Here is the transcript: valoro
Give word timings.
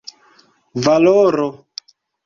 valoro 0.85 1.47